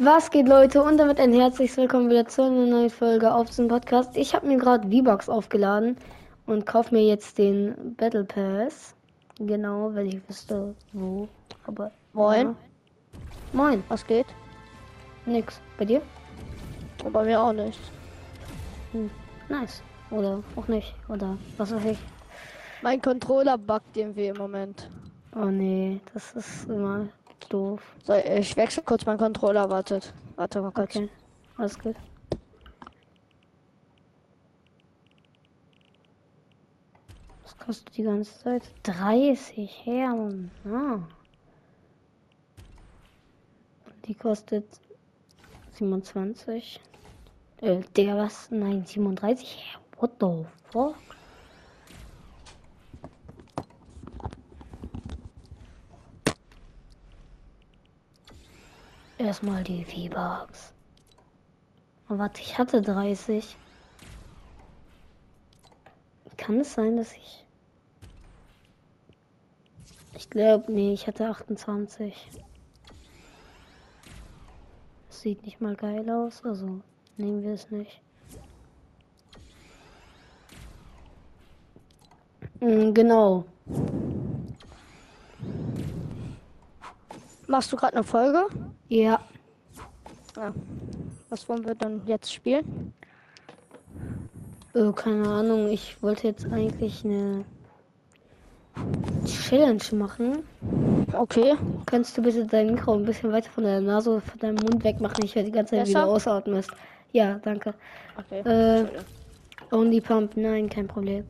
[0.00, 0.80] Was geht, Leute?
[0.80, 4.16] Und damit ein herzliches Willkommen wieder zu einer neuen Folge auf diesem Podcast.
[4.16, 5.96] Ich habe mir gerade V-Bucks aufgeladen
[6.46, 8.94] und kaufe mir jetzt den Battle Pass.
[9.40, 11.26] Genau, wenn ich wüsste, wo.
[11.66, 11.90] Aber.
[12.12, 12.46] Moin.
[12.46, 12.54] Ja.
[13.52, 13.82] Moin.
[13.88, 14.26] Was geht?
[15.26, 15.60] Nix.
[15.78, 16.00] Bei dir?
[17.04, 17.80] Und bei mir auch nicht.
[18.92, 19.10] Hm.
[19.48, 19.82] Nice.
[20.12, 20.94] Oder auch nicht.
[21.08, 21.98] Oder was weiß ich.
[22.82, 24.88] Mein Controller buggt irgendwie im Moment.
[25.34, 27.08] Oh nee, das ist immer
[27.48, 27.80] doof.
[28.04, 30.12] So, ich wechsle kurz meinen Controller, wartet.
[30.36, 30.96] Warte mal kurz.
[30.96, 31.08] Okay.
[31.56, 31.96] Alles gut.
[37.42, 38.62] Was kostet die ganze Zeit?
[38.84, 40.14] 30 her.
[40.14, 40.50] Mann.
[40.64, 41.00] Ah.
[44.06, 44.64] Die kostet
[45.72, 46.80] 27.
[47.60, 48.50] Äh, Digga, was?
[48.50, 49.48] Nein, 37.
[49.56, 49.78] Hä?
[49.98, 50.94] What the fuck?
[59.28, 60.72] Erstmal die V-Bucks.
[62.08, 63.58] Oh, warte, ich hatte 30.
[66.38, 67.44] Kann es sein, dass ich.
[70.14, 72.40] Ich glaube, nee, ich hatte 28.
[75.08, 76.80] Das sieht nicht mal geil aus, also
[77.18, 78.00] nehmen wir es nicht.
[82.60, 83.44] Mm, genau.
[87.48, 88.46] Machst du gerade eine Folge?
[88.88, 89.20] Ja.
[90.36, 90.52] Ja.
[91.30, 92.92] Was wollen wir dann jetzt spielen?
[94.74, 97.44] Äh, keine Ahnung, ich wollte jetzt eigentlich eine
[99.24, 100.44] Challenge machen.
[101.14, 101.56] Okay.
[101.86, 104.84] Kannst du bitte dein Mikro ein bisschen weiter von der Nase oder von deinem Mund
[104.84, 105.24] weg machen?
[105.24, 106.00] Ich werde die ganze Zeit Besser?
[106.00, 106.70] wieder ausatmest.
[107.12, 107.72] Ja, danke.
[108.18, 108.40] Okay.
[108.40, 108.86] Äh,
[109.72, 111.24] only Pump, nein, kein Problem.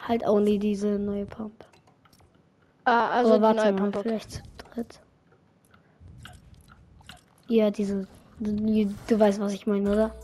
[0.00, 1.64] Halt only diese neue Pump.
[2.88, 4.42] Ah, also Aber die warte neue mal, vielleicht zu
[4.74, 5.00] dritt.
[7.48, 8.06] Ja, diese.
[8.40, 10.14] Du, du weißt, was ich meine, oder?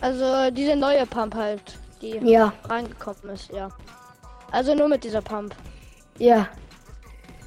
[0.00, 3.68] Also diese neue Pump halt, die Ja, reingekommen ist, ja.
[4.50, 5.54] Also nur mit dieser Pump.
[6.18, 6.48] ja.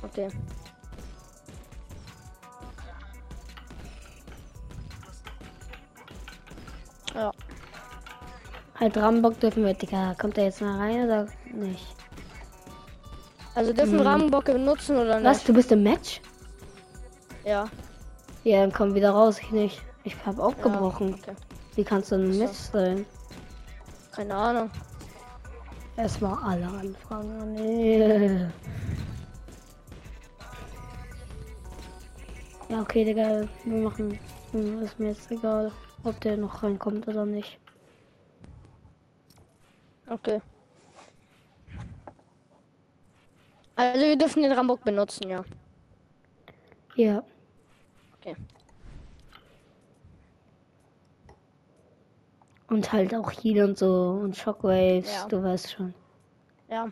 [0.03, 0.29] Okay.
[7.15, 7.31] Ja.
[8.79, 10.13] Halt Rambock dürfen wir, Digga.
[10.19, 11.96] Kommt der jetzt mal rein oder nicht?
[13.57, 14.05] Also dürfen Hm.
[14.05, 15.37] Rahmenbock benutzen oder Was?
[15.37, 15.49] nicht?
[15.49, 16.21] Du bist im Match?
[17.43, 17.65] Ja.
[18.43, 19.39] Ja, dann komm wieder raus.
[19.39, 19.81] Ich nicht.
[20.03, 21.09] Ich hab aufgebrochen.
[21.09, 21.35] Ja, okay.
[21.73, 22.43] Wie kannst du im So.
[22.43, 23.05] Match sein?
[24.11, 24.69] Keine Ahnung.
[25.95, 27.55] Erstmal alle anfangen.
[27.55, 28.45] Nee.
[32.69, 33.41] Ja, okay, Digga.
[33.63, 34.19] Wir machen.
[34.83, 35.71] Ist mir jetzt egal,
[36.03, 37.57] ob der noch reinkommt oder nicht.
[40.07, 40.41] Okay.
[43.77, 45.43] Also wir dürfen den Rambock benutzen, ja.
[46.95, 47.23] Ja.
[48.19, 48.35] Okay.
[52.69, 55.27] Und halt auch Heal und so und Shockwaves, Ja.
[55.27, 55.93] du weißt schon.
[56.69, 56.87] Ja.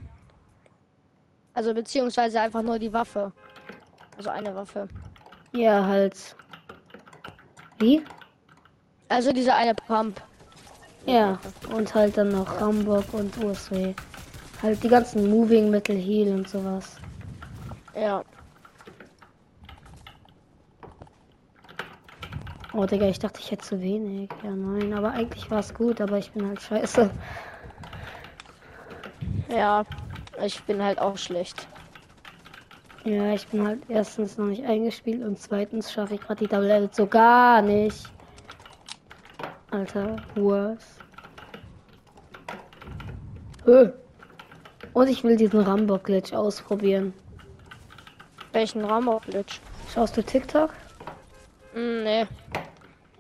[1.54, 3.32] Also beziehungsweise einfach nur die Waffe.
[4.16, 4.88] Also eine Waffe.
[5.54, 6.36] Ja, halt.
[7.80, 8.04] Wie?
[9.10, 10.22] Also diese eine Pump.
[11.06, 11.40] Ja.
[11.74, 13.94] Und halt dann noch Rambock und USW.
[14.66, 16.98] Halt die ganzen Moving-Mittel, Heal und sowas.
[17.96, 18.24] Ja.
[22.74, 24.28] Oh, Digga, ich dachte, ich hätte zu wenig.
[24.44, 27.12] Ja, nein, aber eigentlich war es gut, aber ich bin halt scheiße.
[29.50, 29.86] Ja.
[30.44, 31.68] Ich bin halt auch schlecht.
[33.04, 36.72] Ja, ich bin halt erstens noch nicht eingespielt und zweitens schaffe ich gerade die Double
[36.72, 38.12] Edit so gar nicht.
[39.70, 40.88] Alter, worse.
[43.64, 43.92] Hö.
[44.96, 47.14] Und ich will diesen Rambock-Glitch ausprobieren.
[48.54, 49.60] Welchen Rambock-Glitch?
[49.94, 50.70] Schaust du TikTok?
[51.74, 52.22] Hm, nee.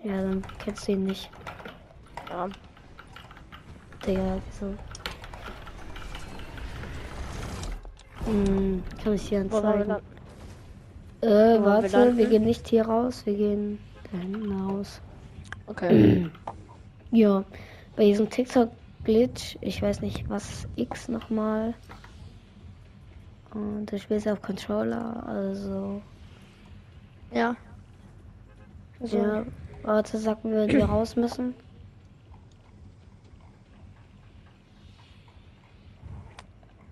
[0.01, 1.29] Ja, dann kennst du ihn nicht.
[2.29, 2.47] Ja.
[4.07, 4.73] Digga, wieso?
[8.23, 10.05] Hm, kann ich dir Wo wollen wir anzeigen?
[11.19, 12.29] Äh, Wo wollen wir warte, wir, landen?
[12.29, 13.79] gehen nicht hier raus, wir gehen
[14.13, 15.01] da hinten raus.
[15.67, 16.29] Okay.
[17.11, 17.45] Ja,
[17.95, 18.29] bei diesem
[19.05, 21.73] TikTok-Glitch, ich weiß nicht, was X nochmal.
[23.53, 26.01] Und du spielst auf Controller, also.
[27.31, 27.55] ja.
[29.01, 29.17] So.
[29.17, 29.45] Ja,
[29.83, 31.53] warte, sag mir, wir raus müssen.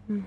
[0.08, 0.26] Hm.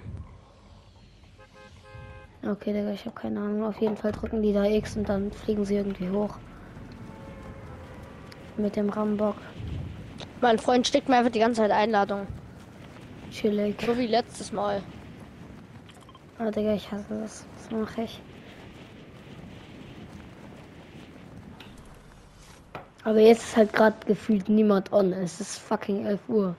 [2.42, 3.64] Okay, Digga, ich habe keine Ahnung.
[3.64, 6.38] Auf jeden Fall drücken die da X und dann fliegen sie irgendwie hoch.
[8.56, 9.36] Mit dem Rambock.
[10.40, 12.26] Mein Freund schickt mir einfach die ganze Zeit Einladung.
[13.30, 13.80] Chillig.
[13.84, 14.82] So wie letztes Mal.
[16.38, 17.44] Ah, Digga, ich hasse das.
[17.56, 18.20] Was mache ich?
[23.04, 25.12] Aber jetzt ist halt gerade gefühlt niemand on.
[25.12, 26.56] Es ist fucking 11 Uhr.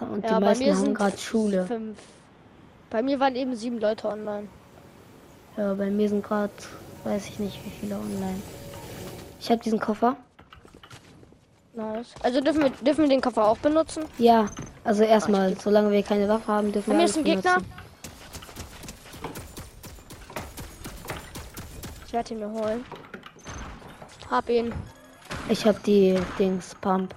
[0.00, 1.66] Und Ja, die bei meisten mir haben gerade Schule.
[1.66, 1.98] Fünf.
[2.88, 4.48] Bei mir waren eben sieben Leute online.
[5.56, 6.52] Ja, bei mir sind gerade,
[7.04, 8.40] weiß ich nicht, wie viele online.
[9.38, 10.16] Ich habe diesen Koffer.
[11.74, 12.14] Nice.
[12.22, 14.04] Also dürfen wir, dürfen wir den Koffer auch benutzen?
[14.18, 14.46] Ja,
[14.84, 17.58] also erstmal, solange wir keine Waffe haben, dürfen Bei wir ist ein Gegner.
[22.06, 22.84] Ich werde ihn mir holen.
[24.30, 24.72] Hab ihn.
[25.48, 27.14] Ich habe die Dings Pump.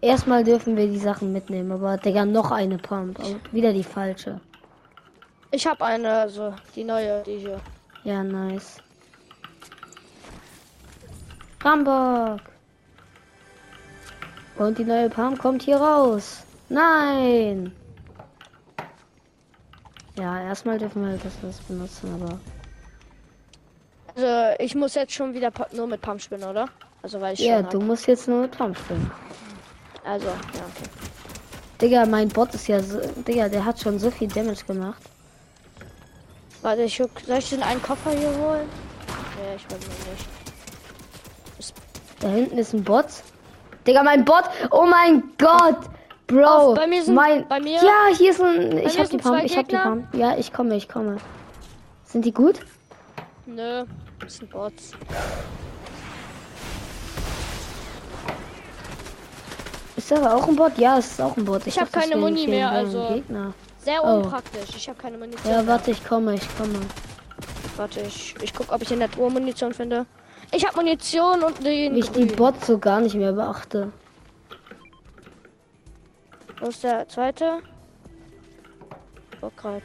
[0.00, 3.18] Erstmal dürfen wir die Sachen mitnehmen, aber Digga, noch eine Pump.
[3.52, 4.40] Wieder die falsche.
[5.52, 7.60] Ich habe eine, also die neue, die hier.
[8.02, 8.78] Ja, nice.
[11.62, 12.53] Rambock.
[14.56, 16.42] Und die neue Pump kommt hier raus.
[16.68, 17.72] Nein.
[20.16, 22.38] Ja, erstmal dürfen wir das, das benutzen, aber
[24.14, 26.68] Also ich muss jetzt schon wieder nur mit Pump spielen, oder?
[27.02, 29.10] Also weil ich ja, du musst jetzt nur mit Pump spielen.
[30.04, 30.88] Also, ja, okay.
[31.80, 35.02] Digga, mein Bot ist ja so, Digga, der hat schon so viel Damage gemacht.
[36.62, 38.68] Warte, ich soll ich den einen Koffer hier holen?
[39.36, 41.74] Nee, ich mir nicht.
[42.20, 43.06] Da hinten ist ein Bot.
[43.86, 44.44] Digga, mein Bot.
[44.70, 45.78] Oh mein Gott.
[46.26, 46.44] Bro.
[46.46, 48.78] Auf, bei mir sind- mein, bei mir- Ja, hier ist ein.
[48.78, 49.42] Ich hab die Pump.
[49.44, 49.76] Ich hab die.
[49.76, 50.14] Pump.
[50.14, 51.18] Ja, ich komme, ich komme.
[52.04, 52.60] Sind die gut?
[53.46, 53.84] Nö,
[54.20, 54.92] das sind Bots.
[59.96, 60.76] Ist aber auch ein Bot?
[60.78, 61.66] Ja, es ist auch ein Bot.
[61.66, 63.52] Ich hab dachte, das keine Muni mehr, also- Gegner.
[63.78, 64.16] Sehr Oh.
[64.22, 64.74] unpraktisch.
[64.76, 65.52] Ich habe keine Munition.
[65.52, 66.78] Ja, warte, ich komme, ich komme.
[67.76, 70.06] Warte, ich, ich guck, ob ich in der Truhe Munition finde.
[70.52, 72.26] Ich habe Munition und den ich die.
[72.26, 73.92] Bots so gar nicht mehr beachte.
[76.60, 77.60] Wo ist der zweite?
[79.40, 79.82] Bockreit.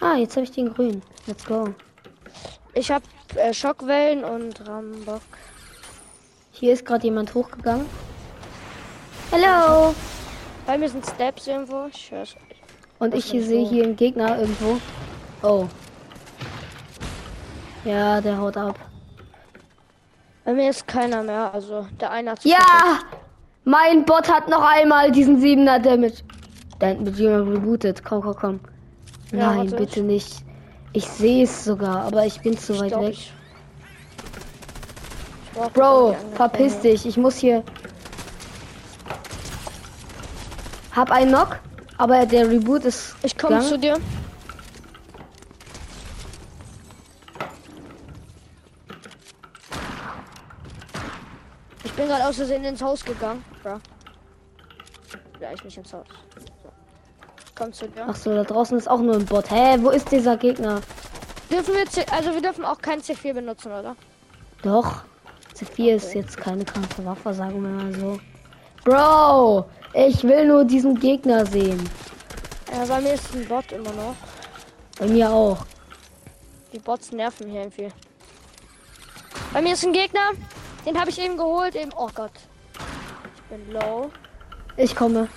[0.00, 1.02] Ah, jetzt habe ich den grün.
[1.26, 1.74] Let's go.
[2.74, 3.04] Ich habe
[3.36, 5.22] äh, Schockwellen und Rambock.
[6.52, 7.86] Hier ist gerade jemand hochgegangen.
[9.30, 9.94] Hello.
[10.66, 11.86] Bei mir sind Steps irgendwo.
[11.86, 12.12] Ich.
[12.98, 14.78] Und ich sehe hier einen Gegner irgendwo.
[15.42, 15.66] Oh.
[17.86, 18.78] Ja, der haut ab.
[20.44, 21.52] Bei mir ist keiner mehr.
[21.54, 22.98] Also der eine hat Ja!
[23.64, 26.22] Mein Bot hat noch einmal diesen 7er Damage.
[26.78, 28.04] Da hinten wird jemand rebootet.
[28.04, 28.60] Komm, komm, komm.
[29.32, 30.42] Ja, Nein, bitte nicht.
[30.92, 33.10] Ich sehe es sogar, aber ich bin zu Ich weit glaub, weg.
[33.12, 33.32] ich-
[35.54, 37.06] ich Bro, verpiss dich.
[37.06, 37.62] Ich muss hier.
[40.94, 41.58] Hab einen Knock,
[41.98, 43.16] aber der Reboot ist.
[43.22, 43.96] Ich komme zu dir.
[52.06, 53.44] Bin gerade aus Versehen ins Haus gegangen.
[53.62, 53.80] Bro.
[55.40, 56.06] Ja, ich nicht ins Haus.
[56.36, 56.68] So.
[57.44, 58.06] Ich komm zu dir.
[58.08, 59.50] Ach so, da draußen ist auch nur ein Bot.
[59.50, 60.80] Hä, wo ist dieser Gegner?
[61.50, 63.96] Dürfen wir C also wir dürfen auch kein C4 benutzen, oder?
[64.62, 65.02] Doch.
[65.54, 68.20] C4 ist jetzt keine kranke Waffe, sagen wir mal so.
[68.84, 71.88] Bro, ich will nur diesen Gegner sehen.
[72.72, 74.14] Ja, bei mir ist ein Bot immer noch.
[74.98, 75.58] Bei mir auch.
[76.72, 77.88] Die Bots nerven hier irgendwie.
[79.52, 80.32] Bei mir ist ein Gegner.
[80.86, 81.74] Den habe ich eben geholt.
[81.74, 81.90] Eben.
[81.96, 82.30] Oh Gott.
[83.34, 84.10] Ich bin low.
[84.76, 85.28] Ich komme.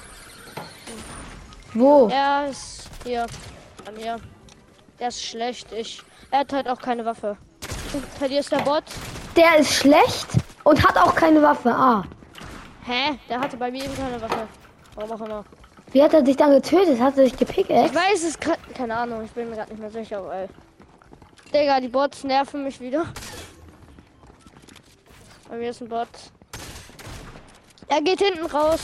[1.73, 2.07] Wo?
[2.09, 3.25] Er ist hier.
[3.83, 4.17] Bei mir.
[4.99, 5.71] Der ist schlecht.
[5.73, 6.01] Ich.
[6.31, 7.35] Er hat halt auch keine Waffe.
[8.19, 8.83] Bei dir ist der Bot.
[9.35, 10.27] Der ist schlecht
[10.63, 11.71] und hat auch keine Waffe.
[11.71, 12.03] Ah.
[12.85, 13.17] Hä?
[13.27, 14.47] Der hatte bei mir eben keine Waffe.
[14.93, 15.45] Warum auch immer.
[15.91, 16.99] Wie hat er dich dann getötet?
[16.99, 17.71] Hat er dich gepickt?
[17.71, 18.59] Ich weiß es gerade.
[18.75, 19.23] Keine Ahnung.
[19.23, 20.47] Ich bin gerade nicht mehr sicher, weil.
[21.51, 23.05] Digga, die Bots nerven mich wieder.
[25.49, 26.07] Bei mir ist ein Bot.
[27.87, 28.79] Er geht hinten raus.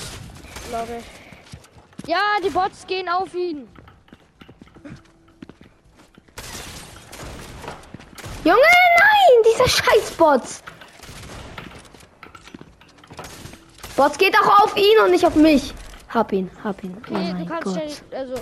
[0.70, 2.10] Glaube ich.
[2.10, 3.68] Ja, die Bots gehen auf ihn.
[8.44, 9.44] Junge, nein!
[9.54, 10.64] Dieser scheiß Bots!
[14.26, 15.72] Geht auch auf ihn und nicht auf mich.
[16.10, 16.96] Hab ihn, hab ihn.
[16.96, 17.74] Oh Okay, du mein kannst Gott.
[17.76, 18.20] schnell.
[18.20, 18.36] Also.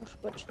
[0.00, 0.46] Oh, gut.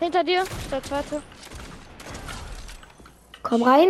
[0.00, 1.22] Hinter dir, der zweite.
[3.42, 3.88] Komm rein.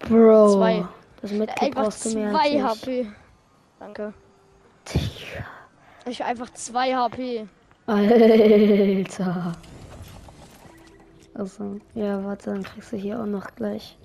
[0.00, 0.54] Bro.
[0.56, 0.84] Zwei.
[1.20, 2.62] Das Medkit Einfach brauchst du mehr zwei.
[2.62, 3.06] HP.
[3.78, 4.14] Danke.
[4.88, 5.44] Digga.
[6.06, 7.46] Ich einfach zwei HP.
[7.86, 9.52] Alter.
[11.34, 13.98] Also, ja, warte, dann kriegst du hier auch noch gleich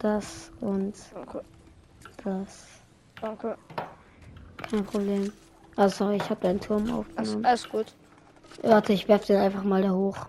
[0.00, 1.44] das und Danke.
[2.24, 2.66] das.
[3.20, 3.56] Danke.
[4.68, 5.32] Kein Problem.
[5.86, 7.44] Sorry, ich habe deinen Turm Alles, aufgenommen.
[7.46, 7.86] alles gut.
[8.62, 10.26] Warte, ich werf den einfach mal da hoch.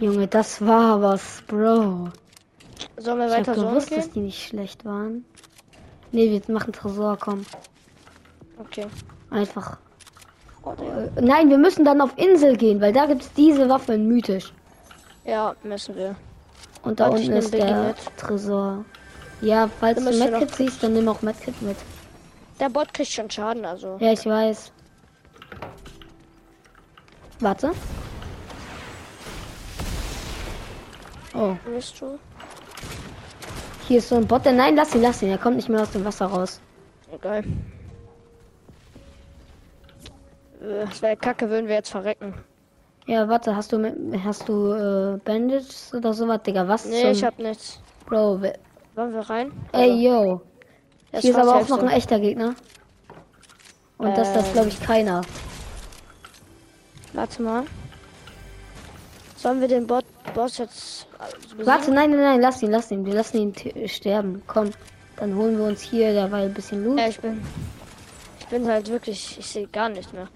[0.00, 2.10] Junge, das war was, Bro.
[2.98, 3.98] Sollen wir Ich weiter habe so gewusst, gehen?
[3.98, 5.24] dass die nicht schlecht waren.
[6.12, 7.44] Nee, wir machen Tresor, komm.
[8.58, 8.86] Okay.
[9.30, 9.78] Einfach.
[10.62, 10.70] Oh.
[10.72, 14.52] Äh, Nein, wir müssen dann auf Insel gehen, weil da gibt's diese Waffe in mythisch.
[15.24, 16.16] Ja, müssen wir.
[16.82, 17.94] Und da Warte, unten ist der.
[18.16, 18.84] Tresor.
[19.40, 21.76] Ja, falls du Medkit siehst, dann nimm auch Medkit mit.
[22.58, 23.96] Der Bot kriegt schon Schaden, also.
[24.00, 24.72] Ja, ich weiß.
[27.40, 27.70] Warte.
[31.34, 32.18] Oh, Bist du?
[33.86, 34.44] hier ist so ein Bot.
[34.44, 35.30] der- Nein, lass ihn, lass ihn.
[35.30, 36.60] Er kommt nicht mehr aus dem Wasser raus.
[37.12, 37.44] Egal.
[40.60, 42.34] Äh, Es wäre kacke, würden wir jetzt verrecken.
[43.06, 46.66] Ja, warte, hast du mit, hast du äh, Bandages oder sowas, Digga?
[46.68, 47.80] Was Nee, zum ich hab nichts.
[48.06, 48.42] Bro,
[48.98, 49.52] Wollen wir rein?
[49.70, 50.40] ey yo.
[51.12, 52.56] das Hier ist aber auch noch ein echter Gegner.
[53.96, 54.52] Und das das Ähm.
[54.54, 55.22] glaube ich keiner.
[57.12, 57.62] Warte mal.
[59.36, 61.66] Sollen wir den Bot Boss jetzt äh, besiegen?
[61.66, 63.06] Warte, nein, nein, nein, lass ihn, lass ihn.
[63.06, 64.42] Wir lassen ihn sterben.
[64.48, 64.72] Komm,
[65.14, 66.98] dann holen wir uns hier derweil ein bisschen Loot.
[66.98, 67.40] Ja, ich bin.
[68.40, 69.38] Ich bin halt wirklich.
[69.38, 70.26] Ich sehe gar nicht mehr.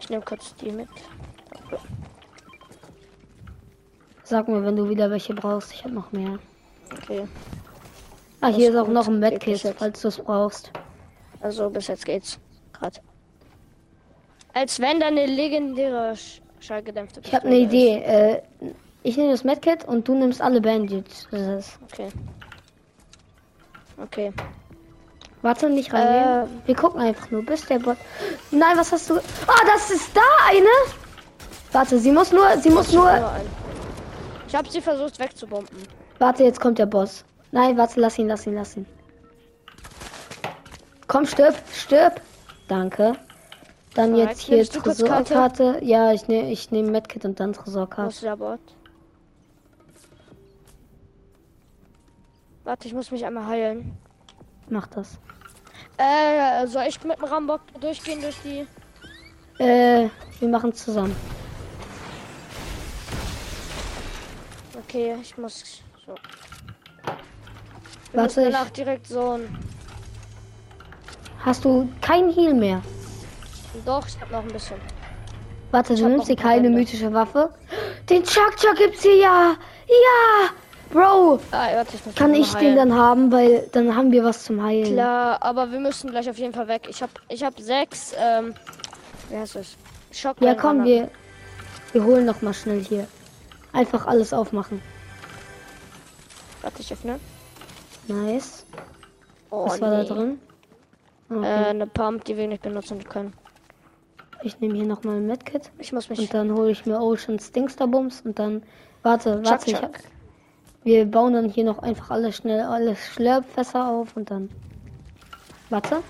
[0.00, 0.88] Ich nehme kurz die mit.
[4.24, 5.74] Sag mir, wenn du wieder welche brauchst.
[5.74, 6.38] Ich habe noch mehr.
[6.90, 7.28] Okay.
[8.40, 10.70] Ah, hier ist auch noch ein Medkit, falls du es brauchst.
[11.40, 12.38] Also bis jetzt geht's.
[12.72, 13.00] Grad.
[14.54, 17.98] Als wenn da eine legendäre Sch schallgedämpfte Ich habe eine Idee.
[18.02, 18.42] Äh,
[19.02, 21.78] ich nehme das Medkit und du nimmst alle ist.
[21.90, 22.08] Okay.
[24.02, 24.32] Okay.
[25.42, 26.44] Warte, nicht reingehen.
[26.64, 26.66] Äh.
[26.66, 27.96] Wir gucken einfach nur, bis der Bot.
[28.50, 29.16] Nein, was hast du?
[29.16, 30.94] Ah, das ist da eine.
[31.72, 33.10] Warte, sie muss nur, sie muss nur.
[34.48, 35.78] Ich habe sie versucht wegzubomben.
[36.18, 37.24] Warte, jetzt kommt der Boss.
[37.52, 38.86] Nein, warte, lass ihn, lass ihn, lass ihn.
[41.06, 42.20] Komm, stirb, stirb.
[42.68, 43.16] Danke.
[43.94, 45.80] Dann Alright, jetzt hier Tresorkarte.
[45.82, 48.38] Ja, ich nehme ich nehm Medkit und dann Tresorkarte.
[52.62, 53.98] Warte, ich muss mich einmal heilen.
[54.68, 55.18] Mach das.
[55.96, 58.66] Äh, soll ich mit dem Rambock durchgehen durch die.
[59.62, 61.16] Äh, wir machen zusammen.
[64.84, 65.82] Okay, ich muss.
[66.06, 66.14] So.
[68.12, 69.58] Wir Warte, müssen ich- danach direkt so ein.
[71.44, 72.82] Hast du kein Heal mehr?
[73.86, 74.76] Doch, ich hab noch ein bisschen.
[75.70, 76.78] Warte, du hab nimmst dir keine Bände.
[76.78, 77.50] mythische Waffe.
[78.08, 79.54] Den Chuck Chuck gibt's hier ja.
[79.86, 80.50] Ja.
[80.92, 82.76] Bro, Ah, warte, ich kann ich noch den heilen.
[82.90, 84.92] dann haben, weil dann haben wir was zum Heilen.
[84.94, 86.88] Klar, aber wir müssen gleich auf jeden Fall weg.
[86.90, 88.54] Ich hab, ich hab sechs, ähm,
[89.28, 89.76] wie heißt es?
[90.10, 90.40] Schock.
[90.40, 91.08] Ja, komm, wir,
[91.92, 93.06] wir holen noch mal schnell hier.
[93.72, 94.82] Einfach alles aufmachen.
[96.62, 97.20] Warte, ich öffne.
[98.10, 98.64] Nice.
[99.50, 100.38] Oh, Was war da drin?
[101.30, 101.46] Äh, Okay.
[101.46, 103.32] eine Pump, die wir nicht benutzen können.
[104.42, 105.70] ich nehme hier noch mal ein Medkit.
[105.78, 106.18] Ich muss mich.
[106.18, 108.62] Und dann hole ich mir Ocean Stinksterbums und dann.
[109.02, 109.82] Warte, Chuck, warte, ich Chuck.
[109.84, 110.02] hab,
[110.82, 114.50] Wir bauen dann hier noch einfach alles schnell, alle Schlürpfässer auf und dann.
[115.68, 116.02] Warte.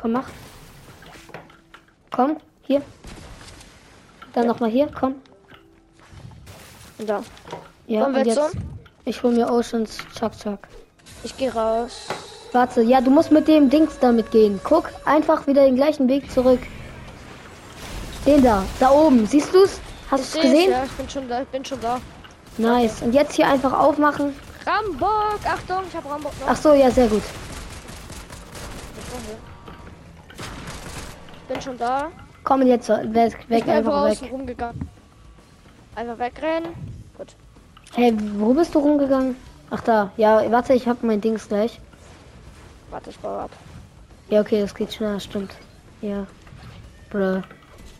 [0.00, 0.28] Komm, mach.
[2.10, 2.80] Komm, hier.
[4.32, 5.16] Dann noch mal hier, komm.
[6.98, 7.22] Da.
[7.86, 8.56] Ja, Wollen wir und jetzt jetzt.
[9.04, 10.60] Ich hol mir Oceans Chuck Chuck.
[11.24, 12.08] Ich gehe raus.
[12.52, 14.60] Warte, ja, du musst mit dem Dings damit gehen.
[14.62, 16.60] Guck, einfach wieder den gleichen Weg zurück.
[18.26, 19.26] Den da, da oben.
[19.26, 19.80] Siehst du's?
[20.10, 20.70] Hast seh's, gesehen?
[20.70, 22.00] ja, ich bin schon da, ich bin schon da.
[22.58, 23.02] Nice.
[23.02, 24.36] Und jetzt hier einfach aufmachen.
[24.64, 26.46] Rambock, Achtung, ich hab Rambock noch.
[26.48, 27.22] Ach so, ja, sehr gut.
[31.34, 32.10] Ich bin schon da.
[32.44, 34.32] Komm jetzt weg, weg ich bin einfach einfach weg.
[34.32, 34.88] rumgegangen.
[35.96, 36.74] Einfach wegrennen.
[37.16, 37.34] Gut.
[37.94, 39.36] Hey, wo bist du rumgegangen?
[39.70, 41.80] Ach da, ja, warte, ich hab mein Dings gleich.
[42.90, 43.50] Warte, ich baue ab.
[44.28, 45.52] Ja, okay, das geht schneller, stimmt.
[46.00, 46.26] Ja.
[47.10, 47.42] Bruh.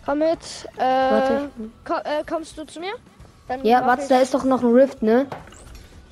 [0.05, 0.39] Komm mit.
[0.77, 1.51] Äh, Warte.
[1.85, 2.93] ko äh, kommst du zu mir?
[3.49, 5.27] Dann Ja, warte, ich- da ist doch noch ein Rift, ne?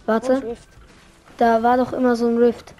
[0.06, 0.68] Warte, Rift?
[1.38, 2.74] da war doch immer so ein Rift.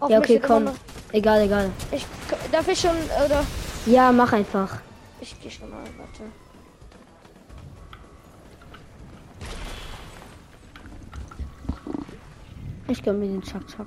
[0.00, 0.68] Auf Ja, okay, komm.
[1.12, 1.70] Egal, egal.
[1.90, 2.06] Ich,
[2.52, 3.42] darf ich schon, oder?
[3.86, 4.78] Ja, mach einfach.
[5.20, 6.22] Ich gehe schon mal, warte.
[12.88, 13.86] Ich gönn mir den Chuck Chuck.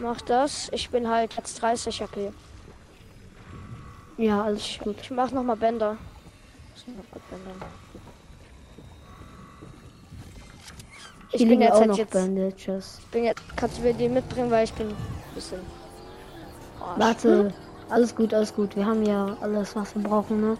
[0.00, 0.68] Mach das.
[0.72, 2.32] Ich bin halt jetzt 30 HP.
[4.18, 4.96] Ja, alles Ich, gut.
[5.00, 5.96] ich mach noch mal Bänder.
[6.74, 6.84] Ich
[11.38, 11.46] Bänder.
[11.50, 12.12] Bin jetzt auch halt noch jetzt.
[12.12, 12.98] Bandages.
[13.00, 13.42] Ich bin jetzt.
[13.56, 14.96] Kannst du mir die mitbringen, weil ich bin ein
[15.34, 15.60] bisschen.
[16.80, 16.98] Arsch.
[16.98, 17.54] Warte,
[17.90, 18.74] alles gut, alles gut.
[18.76, 20.58] Wir haben ja alles, was wir brauchen, ne?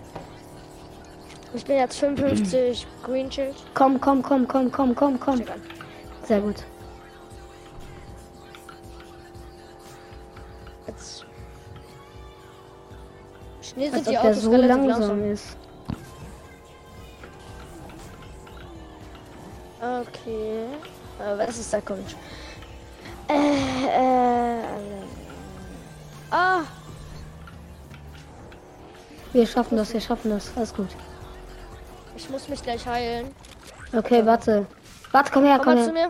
[1.55, 3.57] Ich bin jetzt 55 Green Shield.
[3.75, 5.43] Komm, komm, komm, komm, komm, komm, komm.
[6.25, 6.65] Sehr gut.
[13.77, 15.31] Schnee sind Als die ob Autos so langsam langsam.
[15.33, 15.57] ist.
[19.81, 20.65] Okay.
[21.21, 22.17] Äh, was ist da kommt?
[23.29, 24.63] Äh, äh.
[26.31, 26.61] Ah,
[29.35, 30.51] Wir schaffen das, wir schaffen das.
[30.57, 30.89] Alles gut.
[32.17, 33.27] ich muss mich gleich heilen.
[33.95, 34.65] Okay, warte.
[35.13, 36.09] Warte, komm her, Komm komm mal zu her.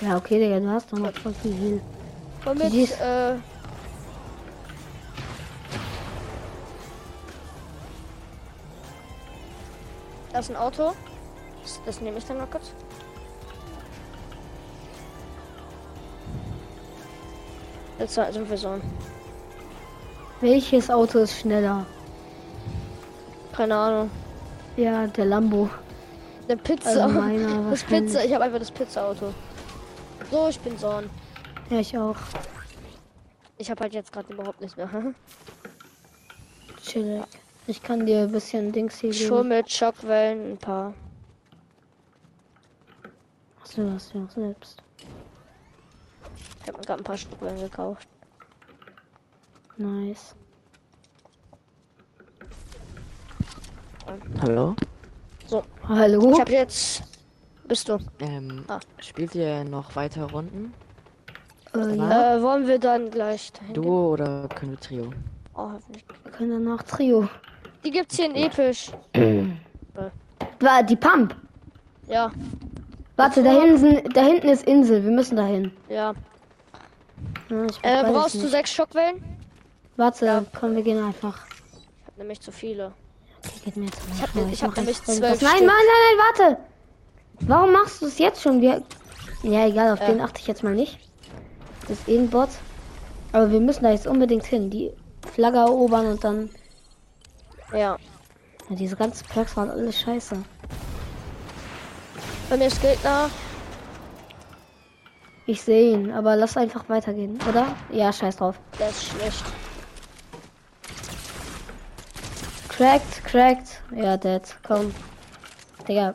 [0.00, 0.08] mir.
[0.08, 1.80] Ja, okay, Digga, du hast doch noch voll viel Heal.
[2.70, 3.34] Siehst- äh.
[10.34, 10.92] Das ist ein Auto.
[11.62, 12.72] Das, das nehme ich dann noch kurz.
[18.00, 18.80] Jetzt sind wir so.
[20.40, 21.86] Welches Auto ist schneller?
[23.52, 24.10] Keine Ahnung.
[24.76, 25.70] Ja, der Lambo.
[26.48, 27.04] Der Pizza.
[27.04, 27.84] Also meiner das.
[27.84, 28.24] Pizza.
[28.24, 29.32] Ich habe einfach das Pizza-Auto.
[30.32, 31.08] So, ich bin Sohn.
[31.70, 32.16] Ja, ich auch.
[33.56, 34.90] Ich habe halt jetzt gerade überhaupt nichts mehr.
[36.82, 37.22] Chillig.
[37.66, 39.48] Ich kann dir ein bisschen Dings hier Schon geben.
[39.48, 40.94] mit Schockwellen ein paar.
[43.60, 44.82] Hast du das ja auch selbst.
[46.62, 48.06] Ich habe mir gerade ein paar Schockwellen gekauft.
[49.76, 50.34] Nice.
[54.42, 54.76] Hallo?
[55.88, 56.32] Hallo?
[56.32, 57.02] Ich habe jetzt.
[57.66, 57.98] Bist du?
[58.20, 58.78] Ähm, Ah.
[58.98, 60.74] spielt ihr noch weiter Runden?
[61.74, 63.82] Äh, ja, Äh, wollen wir dann gleich dahin gehen?
[63.82, 65.10] Duo oder können wir Trio?
[65.54, 66.04] Oh, hoffentlich.
[66.24, 67.26] wir können danach Trio.
[67.84, 68.90] Die gibt's hier in episch.
[70.60, 71.36] War die Pump.
[72.08, 72.30] Ja,
[73.16, 75.04] Warte, da hinten, da hinten ist Insel.
[75.04, 75.70] Wir müssen dahin.
[75.88, 76.12] ja.
[77.50, 79.22] Ja, ich Äh, brauchst du sechs Schockwellen?
[79.96, 81.46] Warte, komm, wir gehen einfach.
[81.72, 82.92] Ich hab nämlich zu viele.
[83.60, 84.48] Okay, mir jetzt Ich hab- vor.
[84.50, 85.20] ich hab nämlich zwölf.
[85.20, 86.58] Nein, nein, nein, nein, warte.
[87.40, 88.60] Warum machst du es jetzt schon?
[88.60, 88.82] Wir...
[89.42, 90.06] Ja, egal, auf Ja.
[90.06, 90.98] den achte ich jetzt mal nicht.
[91.82, 92.48] Das ist eh ein Bot.
[93.32, 94.70] Aber wir müssen da jetzt unbedingt hin.
[94.70, 94.90] Die
[95.32, 96.50] Flagge erobern und dann...
[97.74, 97.98] Ja.
[98.68, 100.36] Ja, diese ganzen Perks waren alles scheiße.
[102.48, 103.28] Bei mir ist Gegner.
[105.46, 107.66] Ich sehe ihn, aber lass einfach weitergehen, oder?
[107.90, 108.58] Ja, scheiß drauf.
[108.78, 109.44] Der ist schlecht.
[112.70, 113.82] Cracked, cracked.
[113.94, 114.42] Ja, dead.
[114.66, 114.94] Komm.
[115.86, 116.14] Digga,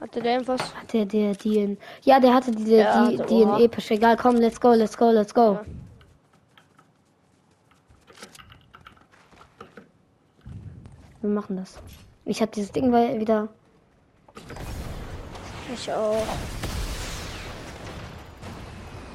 [0.00, 0.60] Hatte der irgendwas?
[0.74, 1.78] hat der, der, die in...
[2.02, 3.90] Ja, der hatte diese, Ja, die, der die in episch.
[3.90, 5.52] Egal, komm, let's go, let's go, let's go.
[5.52, 5.64] Ja.
[11.20, 11.78] Wir machen das.
[12.24, 13.48] Ich habe dieses Ding wieder...
[15.72, 16.26] Ich auch.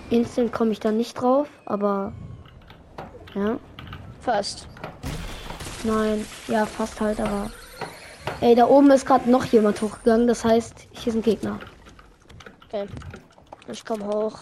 [0.09, 2.13] Instant komme ich da nicht drauf, aber...
[3.33, 3.57] Ja,
[4.21, 4.67] Fast.
[5.83, 6.25] nein.
[6.47, 7.51] Ja, fast halt, aber...
[8.41, 10.27] Ey, da oben ist gerade noch jemand hochgegangen.
[10.27, 11.59] Das heißt, hier sind Gegner.
[12.67, 12.87] Okay.
[13.71, 14.39] Ich komm hoch.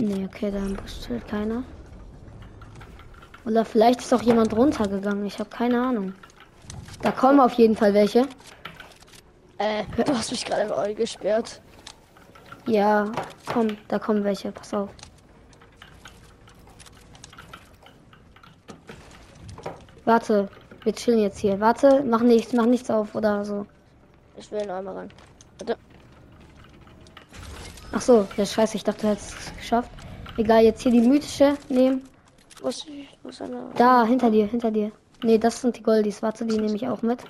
[0.00, 1.64] Nee, okay, da im Busch chillt keiner.
[3.44, 5.26] Oder vielleicht ist auch jemand runtergegangen.
[5.26, 6.12] Ich habe keine Ahnung.
[7.02, 8.28] Da kommen auf jeden Fall welche.
[9.58, 11.60] Äh, du hast mich gerade im Ohr gesperrt.
[12.66, 13.10] Ja,
[13.52, 14.52] komm, da kommen welche.
[14.52, 14.90] Pass auf.
[20.04, 20.48] Warte,
[20.84, 21.58] wir chillen jetzt hier.
[21.58, 23.66] Warte, mach nichts, mach nichts auf oder so.
[24.36, 25.08] Ich will noch einmal ran.
[25.58, 25.76] Warte.
[27.92, 29.90] Ach so, ja scheiße, ich dachte, du hättest es geschafft.
[30.36, 32.02] Egal, jetzt hier die mythische nehmen.
[32.60, 32.86] Wo ist
[33.42, 33.70] eine?
[33.76, 34.92] Da, hinter dir, hinter dir.
[35.22, 36.22] Nee, das sind die Goldies.
[36.22, 37.20] Warte, die nehme ich auch mit.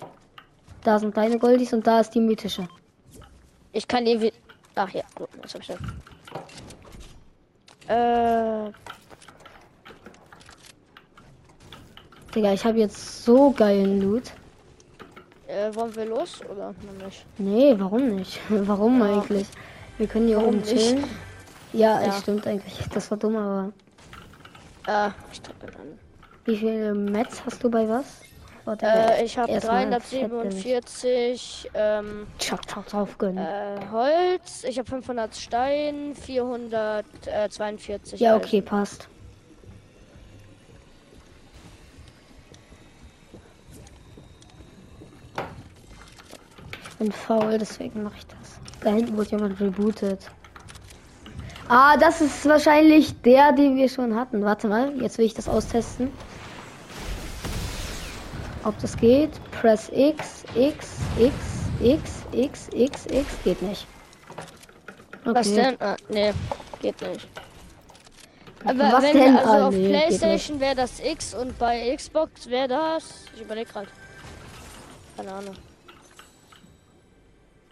[0.85, 2.69] Da sind deine Goldies und da ist die mythische.
[3.73, 4.33] Ich kann die wie.
[4.75, 5.79] Ach ja, so, das hab ich dann.
[7.89, 8.73] Äh,
[12.35, 14.33] Digga, ich habe jetzt so geilen Loot.
[15.47, 17.25] äh, wollen wir los oder nicht?
[17.39, 18.39] Nee, warum nicht?
[18.49, 19.07] Warum Ja.
[19.23, 19.47] eigentlich?
[19.99, 21.05] Wir können hier oben chillen.
[21.73, 22.09] Ja, Ja.
[22.09, 22.79] es stimmt eigentlich.
[22.95, 23.73] Das war dumm, aber.
[24.87, 25.99] Äh, ich drücke dann.
[26.45, 28.23] Wie viele Metz hast du bei was?
[28.65, 33.39] Warte, Äh, ich habe erstmal 347 ähm, Ciao, ciao, drauf gönnen.
[33.39, 38.21] äh, Holz, ich habe 500 Stein, 442.
[38.21, 38.45] ja, Eisen.
[38.45, 39.09] okay, passt.
[46.91, 48.59] Ich bin faul, deswegen mache ich das.
[48.81, 50.31] Da hinten wurde jemand rebootet.
[51.69, 54.43] Ah, das ist wahrscheinlich der, den wir schon hatten.
[54.45, 56.11] Warte mal, jetzt will ich das austesten.
[58.65, 59.31] Ob das geht?
[59.61, 61.35] Press X, X, X,
[61.81, 63.27] X, X, X, X.
[63.45, 63.87] Geht nicht.
[65.25, 65.77] Was denn?
[65.81, 66.33] Ah, nee,
[66.81, 67.29] geht nicht.
[68.65, 69.37] Aber Was wenn, denn?
[69.37, 73.27] also Ah, auf nee, Playstation wäre das X und bei Xbox wäre das.
[73.35, 73.89] Ich überlege gerade.
[75.17, 75.55] Keine Ahnung.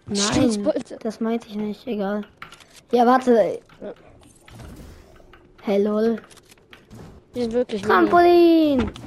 [0.06, 1.86] Nein, das meinte ich nicht.
[1.86, 2.22] Egal.
[2.92, 3.60] Ja, warte.
[5.62, 6.22] Hey, lol.
[7.34, 7.82] Die sind wirklich.
[7.82, 8.90] Trampolin!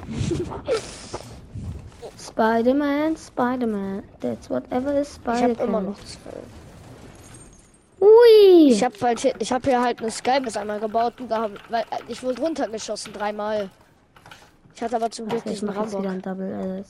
[2.18, 4.02] Spider-Man, Spider-Man.
[4.20, 5.50] That's whatever is Ich Spider-Man.
[5.56, 6.30] habe immer noch zwei.
[8.00, 8.70] Ui!
[8.70, 11.50] Ich habe halt hier, ich habe hier halt eine Skybase einmal gebaut und da hab,
[11.70, 13.68] weil äh, ich wurde runtergeschossen dreimal.
[14.74, 16.02] Ich hatte aber zum Glück Warte, ich diesen mache jetzt Rambock.
[16.02, 16.86] wieder ein Double Edit.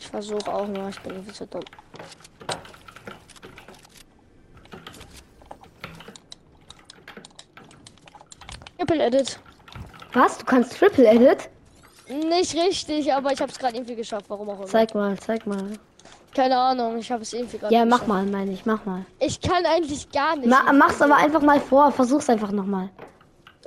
[0.00, 1.62] Ich versuche auch mal, ich bin irgendwie zu dumm.
[8.78, 9.38] Triple Edit.
[10.12, 10.38] Was?
[10.38, 11.48] Du kannst Triple Edit?
[12.08, 14.26] Nicht richtig, aber ich habe es gerade irgendwie geschafft.
[14.28, 14.66] Warum auch immer.
[14.66, 15.78] Zeig mal, zeig mal.
[16.34, 17.74] Keine Ahnung, ich habe es irgendwie gerade.
[17.74, 19.04] Ja, mach mal, meine ich, mach mal.
[19.18, 20.48] Ich kann eigentlich gar nicht.
[20.48, 22.90] Ma mach's aber einfach mal vor, versuch's einfach nochmal.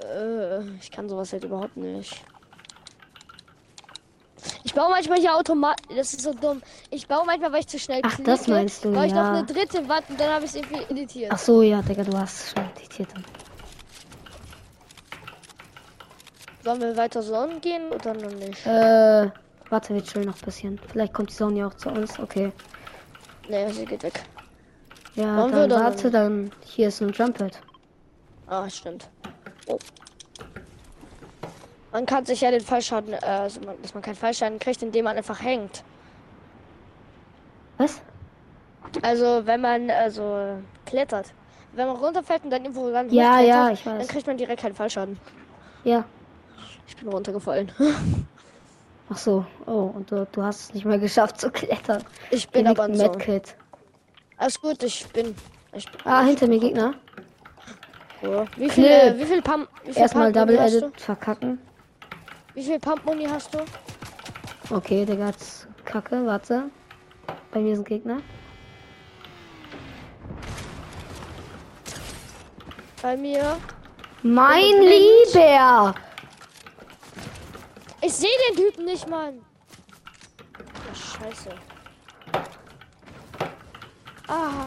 [0.04, 2.24] Äh, ich kann sowas halt überhaupt nicht.
[4.76, 5.86] Ich baue manchmal hier automatisch.
[5.96, 6.62] Das ist so dumm.
[6.90, 8.30] Ich baue manchmal, weil ich zu schnell Ach, klicke.
[8.30, 9.32] das meinst du, baue ich noch ja.
[9.36, 11.32] eine dritte Wand und dann habe ich es irgendwie editiert.
[11.34, 13.08] Ach so, ja, Digga, du hast schon diktiert.
[16.62, 18.66] Sollen wir weiter Sonnen gehen oder noch nicht?
[18.66, 19.32] Äh,
[19.70, 20.78] warte, wir chillen noch ein bisschen.
[20.92, 22.20] Vielleicht kommt die Sonne ja auch zu uns.
[22.20, 22.52] Okay.
[23.48, 24.24] Nee, sie geht weg.
[25.16, 27.62] Ja, Wollen dann- warte, dann hier ist ein Jumpet.
[28.48, 29.08] Ah, stimmt.
[29.68, 29.80] Oh.
[31.96, 35.06] Man kann sich ja den Fallschaden, äh, also man, dass man keinen Fallschaden kriegt, indem
[35.06, 35.82] man einfach hängt.
[37.78, 38.02] Was?
[39.02, 41.28] Also wenn man also klettert.
[41.72, 44.10] Wenn man runterfällt und dann irgendwo dann Ja, ja, ich dann weiß.
[44.10, 45.18] kriegt man direkt keinen Fallschaden.
[45.86, 46.04] Ja.
[46.86, 47.72] Ich bin runtergefallen.
[49.10, 49.46] Ach so.
[49.66, 52.04] Oh, und du, du hast es nicht mehr geschafft zu klettern.
[52.30, 52.98] Ich bin Hier aber ein.
[52.98, 53.56] Medkit.
[54.36, 55.34] Alles gut, ich bin.
[55.72, 56.94] Ich bin Ah, hinter mir Gegner.
[58.22, 58.44] Ja.
[58.58, 59.18] Wie viele, Clip.
[59.20, 60.58] wie viel Pump, wie viel Erstmal Double?
[60.58, 61.58] Edit verkacken.
[62.56, 63.60] Wie viel Pump Muni hast du?
[64.70, 66.72] Okay, Digga, jetzt kacke, warte.
[67.52, 68.22] Bei mir sind Gegner.
[73.02, 73.58] Bei mir.
[74.24, 75.94] Mein Lieber!
[78.02, 79.42] Ich sehe den Typen nicht, Mann.
[80.58, 81.50] Ja, scheiße.
[84.28, 84.66] Ah.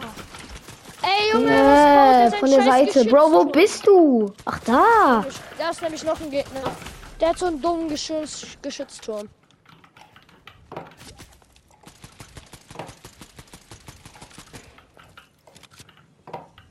[1.01, 3.05] Ey, Junge, der sein von der Seite.
[3.05, 4.31] Bro, wo bist du?
[4.45, 5.25] Ach, da.
[5.57, 6.61] Da ist nämlich noch ein Gegner.
[7.19, 9.29] Der hat so einen dummen Geschütz Geschützturm.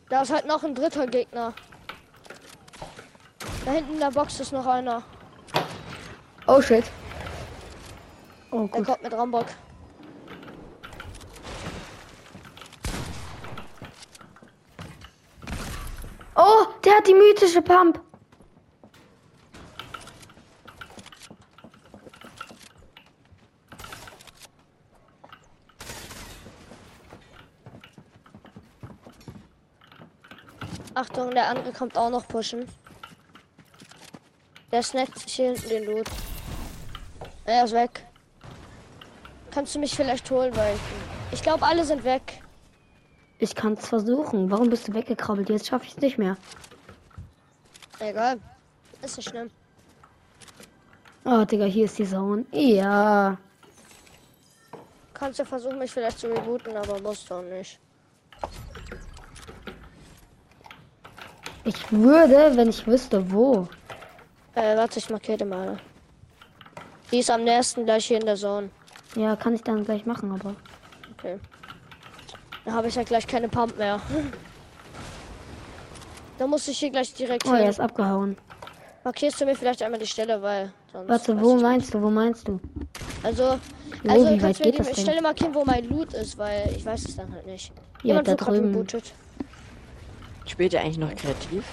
[0.08, 1.52] Da ist halt noch ein dritter Gegner.
[3.64, 5.02] Da hinten in der Box ist noch einer.
[6.46, 6.84] Oh, shit.
[8.50, 8.86] Oh, Der gut.
[8.86, 9.46] kommt mit Rambock.
[16.36, 18.00] Oh, der hat die mythische Pump.
[31.08, 32.68] Achtung, der andere kommt auch noch pushen.
[34.70, 36.06] Der snackt sich hier hinten den Loot.
[37.46, 38.06] Er ist weg.
[39.50, 40.76] Kannst du mich vielleicht holen, weil
[41.32, 42.42] ich, glaube, alle sind weg.
[43.38, 44.50] Ich kann es versuchen.
[44.50, 45.48] Warum bist du weggekrabbelt?
[45.48, 46.36] Jetzt schaffe ich es nicht mehr.
[48.00, 48.38] Egal.
[49.00, 49.50] Ist nicht schlimm.
[51.24, 52.44] Oh, Digga, hier ist die Zone.
[52.52, 53.38] Ja.
[55.14, 57.80] Kannst du versuchen, mich vielleicht zu rebooten, aber musst du auch nicht.
[61.68, 63.68] Ich würde, wenn ich wüsste, wo.
[64.54, 65.76] Äh, warte, ich markiere mal.
[67.12, 68.70] Die ist am nächsten gleich hier in der Zone.
[69.16, 70.54] Ja, kann ich dann gleich machen, aber.
[71.18, 71.38] Okay.
[72.64, 74.00] Da habe ich ja gleich keine Pump mehr.
[76.38, 77.68] Da muss ich hier gleich direkt Oh, er hin.
[77.68, 78.38] ist abgehauen.
[79.04, 81.08] Markierst du mir vielleicht einmal die Stelle, weil sonst.
[81.10, 82.00] Warte, wo meinst du?
[82.00, 82.58] Wo meinst du?
[83.22, 83.58] Also,
[84.04, 85.04] Wo, also wie weit geht die das denn?
[85.04, 87.72] Stelle markieren, wo mein Loot ist, weil ich weiß es dann halt nicht.
[88.02, 88.68] Ja, Jemand da drüben.
[88.68, 89.12] rebootet.
[90.48, 91.64] Spielt ihr eigentlich noch kreativ?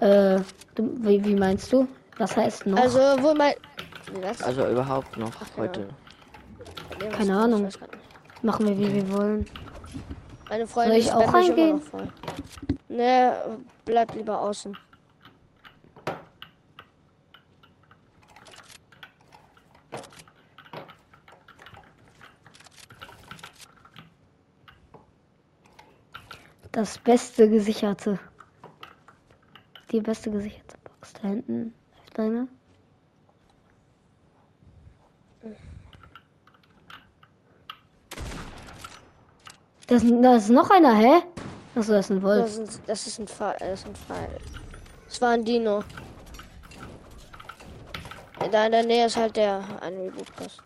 [0.00, 0.40] Äh,
[0.74, 1.86] du, wie, wie meinst du?
[2.18, 2.78] Was heißt noch?
[2.78, 3.54] Also, wo mein.
[4.22, 4.42] Was?
[4.42, 5.88] Also überhaupt noch keine heute.
[6.98, 7.68] Was- keine Ahnung.
[8.42, 9.46] Machen wir, wie wir wollen.
[10.48, 11.80] Meine Freundin Soll ich auch reingehen?
[12.88, 13.30] Nee,
[13.84, 14.76] bleib lieber außen.
[26.80, 28.18] Das beste gesicherte.
[29.92, 31.12] Die beste gesicherte Box.
[31.12, 31.74] Da hinten
[32.06, 32.48] ist deine.
[39.88, 41.22] Das, da ist noch einer, hä?
[41.74, 42.58] Achso, das ist ein Das Wolf.
[42.58, 43.56] ist, das ist ein Fall.
[43.58, 44.28] Das ist ein Fall.
[45.06, 45.84] Das war ein Dino.
[48.50, 50.56] Da in der Nähe ist halt der ein Reboot-Pass.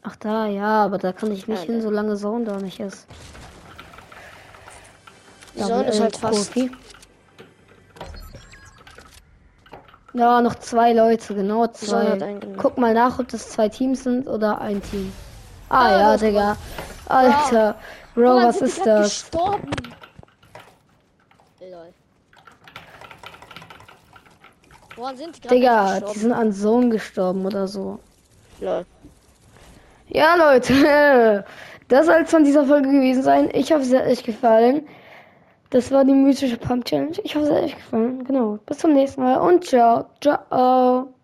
[0.00, 3.06] Ach da, ja, aber da kann ich nicht Ja, hin, solange Zone da nicht ist.
[5.56, 6.52] Die Sonne ist halt fast.
[6.52, 6.70] Profi.
[10.12, 12.18] Ja, noch zwei Leute, genau zwei.
[12.58, 15.12] Guck mal nach, ob das zwei Teams sind oder ein Team.
[15.68, 16.56] Ah, Ah, ja, Digga.
[17.06, 17.76] Alter.
[18.14, 19.08] Bro, Woran was ist grad das?
[19.22, 19.70] Gestorben?
[21.60, 21.92] Lol.
[24.96, 28.00] Woran sind die Digga, die sind an Zone gestorben oder so.
[28.60, 28.84] Lol.
[30.08, 31.44] Ja, Leute,
[31.88, 33.48] das soll es von dieser Folge gewesen sein.
[33.52, 34.88] Ich hoffe, es hat euch gefallen.
[35.70, 37.16] Das war die mythische Pump Challenge.
[37.22, 38.24] Ich hoffe, es hat euch gefallen.
[38.24, 38.58] Genau.
[38.66, 40.06] Bis zum nächsten Mal und ciao.
[40.20, 41.14] Ciao.